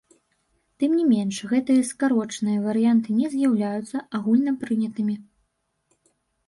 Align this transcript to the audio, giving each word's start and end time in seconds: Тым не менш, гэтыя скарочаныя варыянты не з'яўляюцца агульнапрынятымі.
Тым 0.83 0.95
не 0.99 1.03
менш, 1.09 1.35
гэтыя 1.51 1.83
скарочаныя 1.91 2.63
варыянты 2.67 3.09
не 3.21 3.27
з'яўляюцца 3.35 3.97
агульнапрынятымі. 4.21 5.15